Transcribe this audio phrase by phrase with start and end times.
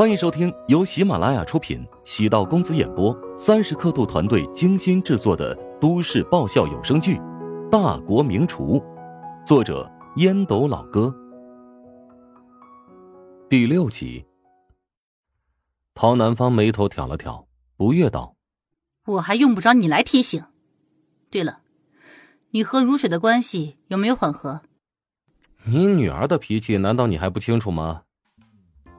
[0.00, 7.16] 欢迎收听由喜马拉雅出品、喜道公子演播、三十刻度团队精心制作的都市爆笑有声剧
[7.68, 8.78] 《大国名厨》，
[9.44, 9.86] 作者
[10.16, 11.14] 烟斗老哥。
[13.46, 14.24] 第六集，
[15.92, 17.46] 陶南方眉头挑了挑，
[17.76, 18.36] 不悦道
[19.04, 20.42] ：“我还用不着你来提醒。
[21.28, 21.60] 对了，
[22.52, 24.62] 你和如雪的关系有没有缓和？
[25.64, 28.04] 你女儿的脾气，难道你还不清楚吗？”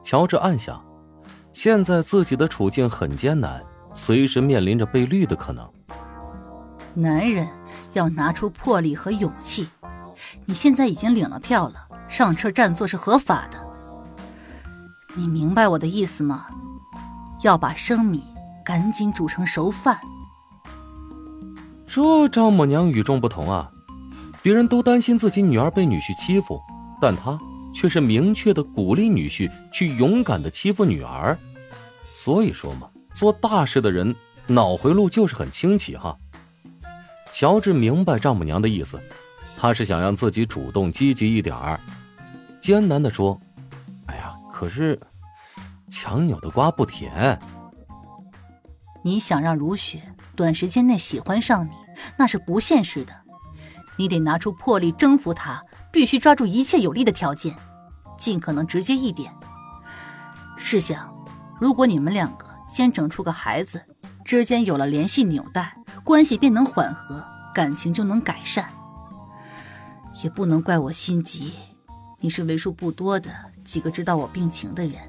[0.04, 0.84] 乔治暗想，
[1.52, 5.68] 现在自己的处境很艰难，随时面临着被绿的可能。
[6.94, 7.48] 男人
[7.92, 9.68] 要拿出魄力和勇气。
[10.44, 13.58] 你现在已经领了票了，上车占座是合法的。
[15.14, 16.46] 你明白我的意思吗？
[17.42, 18.24] 要把生米
[18.64, 19.98] 赶紧煮成熟饭。
[21.86, 23.70] 这丈母娘与众不同啊！
[24.40, 26.60] 别人都担心自己女儿被女婿欺负，
[27.00, 27.38] 但她。
[27.74, 31.36] 却是明确的鼓励女婿去勇敢的欺负女儿，
[32.04, 34.14] 所以说嘛，做大事的人
[34.46, 36.16] 脑回路就是很清奇哈。
[37.32, 39.00] 乔治明白丈母娘的意思，
[39.56, 41.80] 他是想让自己主动积极一点儿，
[42.60, 43.40] 艰难的说
[44.06, 45.00] ：“哎呀，可是
[45.90, 47.40] 强扭的瓜不甜。
[49.02, 50.00] 你想让如雪
[50.36, 51.70] 短时间内喜欢上你，
[52.16, 53.12] 那是不现实的，
[53.96, 55.60] 你得拿出魄力征服她。”
[55.92, 57.54] 必须抓住一切有利的条件，
[58.16, 59.32] 尽可能直接一点。
[60.56, 61.14] 试想，
[61.60, 63.80] 如果你们两个先整出个孩子，
[64.24, 67.22] 之间有了联系纽带，关系便能缓和，
[67.54, 68.68] 感情就能改善。
[70.24, 71.52] 也不能怪我心急，
[72.20, 73.30] 你是为数不多的
[73.64, 75.02] 几个知道我病情的人。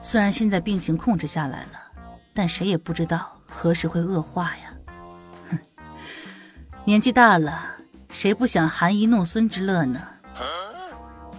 [0.00, 1.78] 虽然现在病情控制下来了，
[2.32, 4.72] 但谁也不知道何时会恶化呀。
[5.50, 5.58] 哼，
[6.84, 7.77] 年纪大了。
[8.10, 10.00] 谁不想含饴弄孙之乐呢？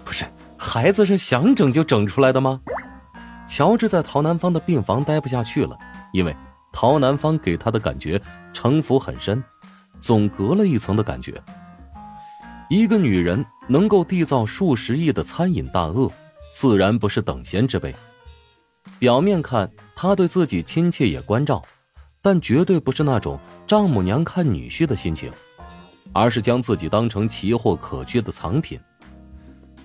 [0.05, 0.25] 不是，
[0.57, 2.59] 孩子是想整就整出来的吗？
[3.47, 5.77] 乔治在陶南方的病房待不下去了，
[6.13, 6.35] 因为
[6.71, 8.21] 陶南方给他的感觉
[8.53, 9.43] 城府很深，
[9.99, 11.41] 总隔了一层的感觉。
[12.69, 16.11] 一个女人能够缔造数十亿的餐饮大鳄，
[16.55, 17.93] 自然不是等闲之辈。
[18.99, 21.63] 表面看他对自己亲切也关照，
[22.21, 25.31] 但绝对不是那种丈母娘看女婿的心情。
[26.13, 28.79] 而是将自己当成奇货可居的藏品。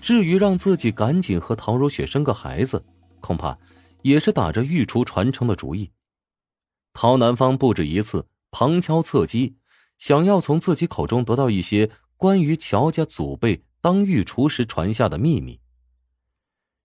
[0.00, 2.84] 至于让自己赶紧和陶如雪生个孩子，
[3.20, 3.58] 恐怕
[4.02, 5.90] 也是打着御厨传承的主意。
[6.92, 9.56] 陶南方不止一次旁敲侧击，
[9.98, 15.58] 想要从自己口中得到一些关于乔家祖辈当御厨时传下的秘密。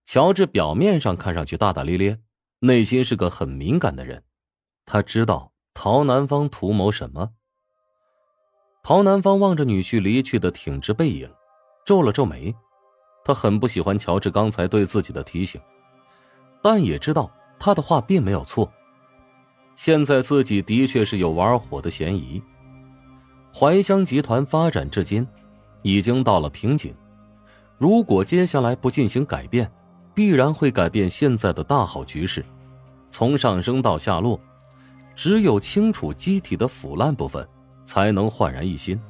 [0.05, 2.19] 乔治表面上看上去大大咧咧，
[2.59, 4.23] 内心是个很敏感的人，
[4.85, 7.33] 他知道陶南方图谋什么。
[8.81, 11.29] 陶南方望着女婿离去的挺直背影，
[11.85, 12.55] 皱了皱眉。
[13.23, 15.61] 他很不喜欢乔治刚才对自己的提醒，
[16.63, 18.71] 但也知道他的话并没有错。
[19.75, 22.41] 现在自己的确是有玩火的嫌疑。
[23.53, 25.27] 怀香集团发展至今，
[25.83, 26.93] 已经到了瓶颈。
[27.77, 29.71] 如果接下来不进行改变，
[30.13, 32.43] 必然会改变现在的大好局势，
[33.09, 34.39] 从上升到下落。
[35.15, 37.47] 只有清楚机体的腐烂部分。
[37.89, 39.01] 才能焕然一新，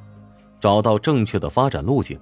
[0.57, 2.17] 找到正确的发展路径。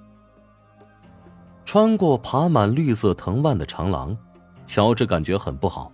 [1.65, 4.17] 穿过爬满绿色藤蔓的长廊，
[4.65, 5.91] 乔治感觉很不好。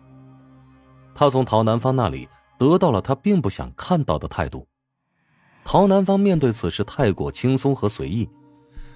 [1.14, 4.66] 他从陶南方那里得到了他并不想看到的态度。
[5.66, 8.30] 陶南方面对此事太过轻松和随意，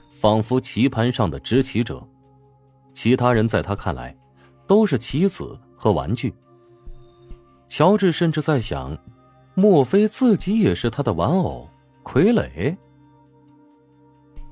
[0.09, 2.01] 仿佛棋盘上的执棋者。
[2.94, 4.16] 其他人在他看来，
[4.66, 6.34] 都是棋子和玩具。
[7.67, 8.97] 乔治甚至在想。
[9.59, 11.68] 莫非自己也是他的玩偶
[12.03, 12.78] 傀儡？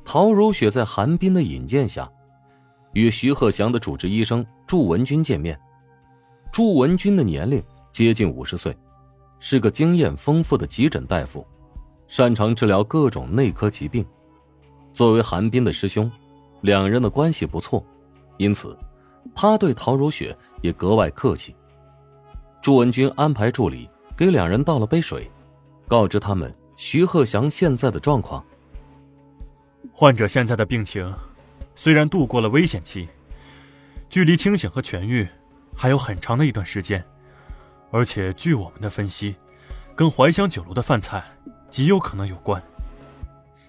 [0.04, 2.12] 陶如雪在韩冰的引荐下，
[2.94, 5.56] 与徐鹤祥的主治医生祝文军见面。
[6.52, 8.76] 祝文军的年龄接近五十岁，
[9.40, 11.46] 是个经验丰富的急诊大夫，
[12.08, 14.04] 擅长治疗各种内科疾病。
[14.92, 16.12] 作为韩冰的师兄，
[16.62, 17.86] 两人的关系不错，
[18.38, 18.76] 因此
[19.36, 21.56] 他对陶如雪也格外客气。
[22.60, 23.88] 祝文军安排助理。
[24.18, 25.30] 给两人倒了杯水，
[25.88, 28.44] 告知他们徐鹤祥现在的状况。
[29.94, 31.14] 患者现在的病情
[31.76, 33.08] 虽然度过了危险期，
[34.10, 35.28] 距离清醒和痊愈
[35.76, 37.04] 还有很长的一段时间，
[37.92, 39.36] 而且据我们的分析，
[39.96, 41.24] 跟怀香酒楼的饭菜
[41.70, 42.62] 极有可能有关。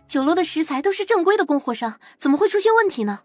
[0.07, 3.21] 酒楼的食材都是正规的供货商，怎么会出现问题呢？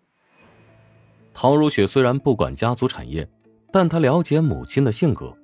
[1.34, 3.30] 陶如雪虽然不管家族产业，
[3.72, 5.38] 但她了解母亲的性格。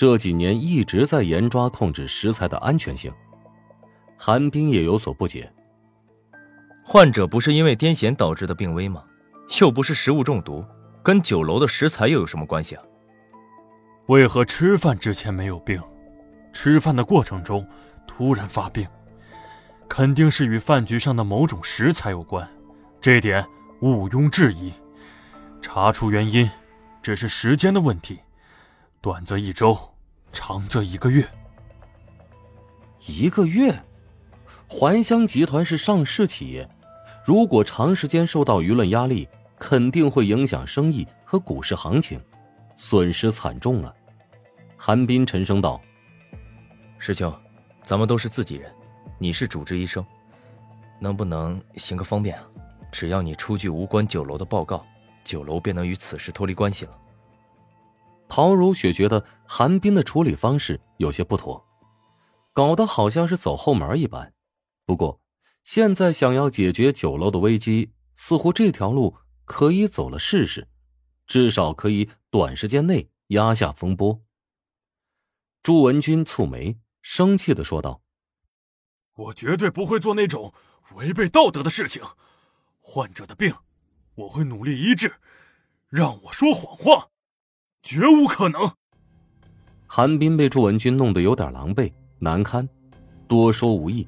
[0.00, 3.12] 这几年一直在严抓控制食材的安全性，
[4.16, 5.52] 韩冰也有所不解。
[6.82, 9.04] 患者不是因为癫痫导致的病危吗？
[9.60, 10.64] 又不是食物中毒，
[11.02, 12.82] 跟酒楼的食材又有什么关系啊？
[14.06, 15.78] 为何吃饭之前没有病，
[16.50, 17.68] 吃饭的过程中
[18.06, 18.88] 突然发病？
[19.86, 22.48] 肯定是与饭局上的某种食材有关，
[23.02, 23.46] 这一点
[23.82, 24.72] 毋庸置疑。
[25.60, 26.50] 查出原因，
[27.02, 28.18] 只是时间的问题，
[29.02, 29.76] 短则一周，
[30.32, 31.26] 长则一个月。
[33.06, 33.82] 一个月？
[34.68, 36.68] 怀香集团是上市企业，
[37.24, 39.28] 如果长时间受到舆论压力，
[39.58, 42.20] 肯定会影响生意和股市行情，
[42.76, 43.92] 损失惨重啊！
[44.76, 45.80] 韩冰沉声道
[46.98, 47.34] ：“师兄，
[47.82, 48.72] 咱们都是自己人，
[49.18, 50.04] 你是主治医生，
[51.00, 52.44] 能不能行个方便啊？
[52.92, 54.84] 只要你出具无关酒楼的报告。”
[55.22, 56.98] 酒楼便能与此事脱离关系了。
[58.30, 61.66] 陶如雪觉得韩冰的处理方式有些不妥，
[62.52, 64.32] 搞得好像是走后门一般。
[64.86, 65.20] 不过，
[65.64, 70.68] 现在想要解决酒楼的危机，似乎这条路可以走了试试，
[71.26, 74.22] 至少可以短时间内压下风波。
[75.62, 78.00] 朱文军蹙眉，生气的说道
[79.16, 80.54] ：“我绝对不会做那种
[80.92, 82.00] 违背道德的事情。
[82.78, 83.52] 患者的病。”
[84.16, 85.14] 我会努力医治，
[85.88, 87.08] 让我说谎话，
[87.82, 88.72] 绝无可能。
[89.86, 92.68] 韩冰被祝文军弄得有点狼狈难堪，
[93.26, 94.06] 多说无益，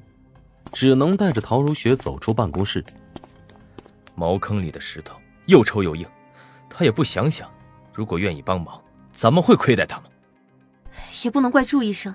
[0.71, 2.83] 只能带着陶如雪走出办公室。
[4.15, 5.17] 茅坑里的石头
[5.47, 6.07] 又臭又硬，
[6.69, 7.49] 他也不想想，
[7.93, 8.81] 如果愿意帮忙，
[9.11, 10.05] 咱们会亏待他吗？
[11.23, 12.13] 也不能怪祝医生，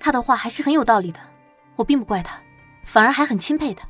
[0.00, 1.20] 他的话还是很有道理的，
[1.76, 2.40] 我并不怪他，
[2.84, 3.86] 反而还很钦佩他。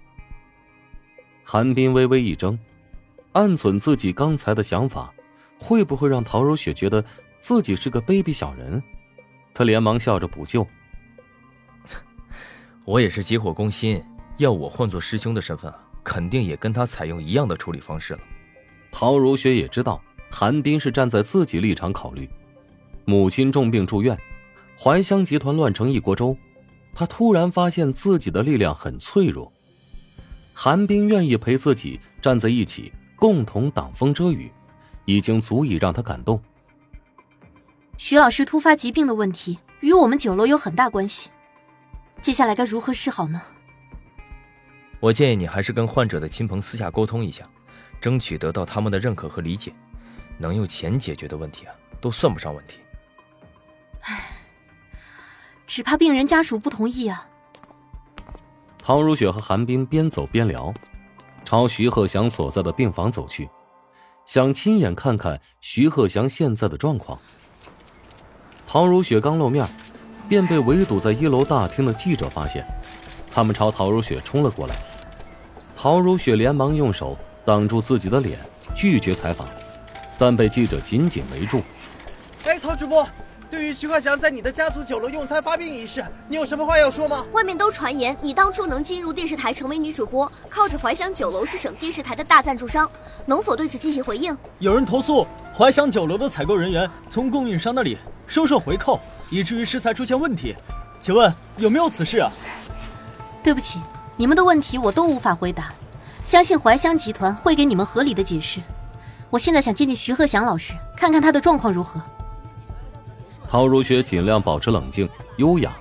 [1.44, 2.58] 韩冰微微一怔。
[3.32, 5.12] 暗忖自己刚才的想法，
[5.58, 7.04] 会不会让陶如雪觉得
[7.40, 8.82] 自己是个卑鄙小人？
[9.54, 10.66] 他连忙笑着补救
[12.84, 14.02] ：“我也是急火攻心，
[14.36, 18.20] 要我换做师兄的身份啊，肯定也跟他采用一样的处理方式了。”
[18.92, 22.28] 陶如雪也知道韩冰是站在自己立场考虑，
[23.04, 24.18] 母亲重病住院，
[24.78, 26.36] 怀香集团乱成一锅粥，
[26.92, 29.52] 他突然发现自己的力量很脆弱，
[30.52, 32.92] 韩冰愿意陪自己站在一起。
[33.18, 34.52] 共同挡风遮雨，
[35.06, 36.40] 已经足以让他感动。
[37.96, 41.30] 徐老师突发疾病的问题与我们酒楼有很大关系，
[42.20, 43.40] 接下来该如何是好呢？
[45.00, 47.44] 我建议你还是跟患者的亲朋私下沟通一下，
[48.00, 49.72] 争取得到他们的认可和理解。
[50.38, 52.80] 能用钱解决的问题啊，都算不上问题。
[54.02, 54.30] 唉，
[55.66, 57.26] 只怕病人家属不同意啊。
[58.78, 60.72] 唐如雪和韩冰边走边聊。
[61.44, 63.48] 朝徐鹤祥所在的病房走去，
[64.26, 67.18] 想亲眼看看徐鹤祥现在的状况。
[68.66, 69.66] 陶如雪刚露面，
[70.28, 72.66] 便被围堵在一楼大厅的记者发现，
[73.30, 74.74] 他们朝陶如雪冲了过来。
[75.76, 78.38] 陶如雪连忙用手挡住自己的脸，
[78.74, 79.46] 拒绝采访，
[80.18, 81.62] 但被记者紧紧围住。
[82.44, 83.06] 哎，陶主播。
[83.48, 87.24] 对于徐鹤祥在你的家族酒楼用餐发病一事，你有什么话要说吗？
[87.32, 92.90] 外面都传言你当初能进入电视台成为女主播，靠着怀香酒楼是省电视台的大赞助商，
[93.24, 94.36] 能否对此进行回应？
[94.58, 95.24] 有人投诉
[95.56, 97.96] 怀香酒楼的采购人员从供应商那里
[98.26, 99.00] 收受回扣，
[99.30, 100.54] 以至于食材出现问题，
[101.00, 102.30] 请问有没有此事啊？
[103.44, 103.78] 对不起，
[104.16, 105.72] 你们的问题我都无法回答，
[106.24, 108.60] 相信怀香集团会给你们合理的解释。
[109.30, 112.00] 我现在想见见徐鹤祥老师，看看他的状况如何。
[113.48, 115.76] 陶如雪尽量保持冷静优雅，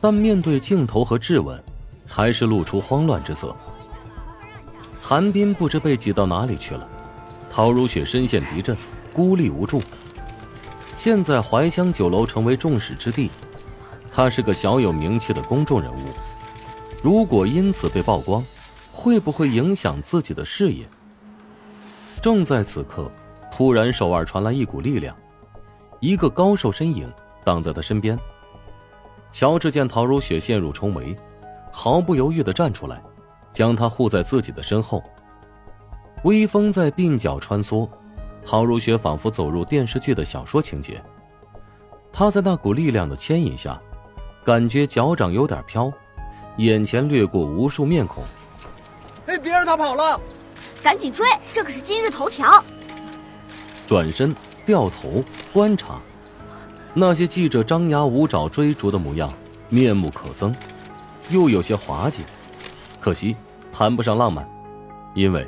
[0.00, 1.62] 但面对镜头和质问，
[2.06, 3.54] 还是露出慌乱之色。
[5.00, 6.88] 韩冰不知被挤到哪里去了，
[7.50, 8.76] 陶如雪身陷敌阵，
[9.12, 9.82] 孤立无助。
[10.96, 13.28] 现在怀香酒楼成为众矢之的，
[14.10, 15.98] 她是个小有名气的公众人物，
[17.02, 18.42] 如果因此被曝光，
[18.92, 20.86] 会不会影响自己的事业？
[22.22, 23.10] 正在此刻，
[23.52, 25.14] 突然手腕传来一股力量。
[26.04, 27.10] 一个高瘦身影
[27.46, 28.18] 挡在他身边。
[29.32, 31.16] 乔治见陶如雪陷入重围，
[31.72, 33.02] 毫不犹豫的站出来，
[33.50, 35.02] 将她护在自己的身后。
[36.24, 37.88] 微风在鬓角穿梭，
[38.44, 41.02] 陶如雪仿佛走入电视剧的小说情节。
[42.12, 43.80] 她在那股力量的牵引下，
[44.44, 45.90] 感觉脚掌有点飘，
[46.58, 48.22] 眼前掠过无数面孔。
[49.24, 50.20] 哎，别让他跑了！
[50.82, 52.62] 赶紧追，这可是今日头条。
[53.86, 54.36] 转身。
[54.66, 56.00] 掉头观察，
[56.94, 59.32] 那些记者张牙舞爪追逐的模样，
[59.68, 60.54] 面目可憎，
[61.30, 62.22] 又有些滑稽。
[63.00, 63.36] 可惜
[63.72, 64.48] 谈不上浪漫，
[65.14, 65.46] 因为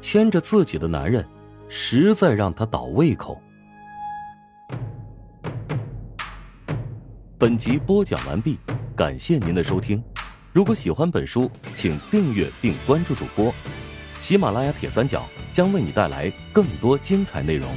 [0.00, 1.26] 牵着自己的男人，
[1.68, 3.40] 实在让他倒胃口。
[7.38, 8.58] 本集播讲完毕，
[8.94, 10.02] 感谢您的收听。
[10.52, 13.54] 如果喜欢本书，请订阅并关注主播。
[14.18, 15.24] 喜马拉雅铁三角。
[15.52, 17.68] 将为你带来更多精彩内容。